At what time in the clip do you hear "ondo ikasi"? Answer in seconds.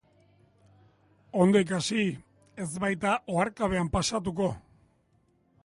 1.43-2.07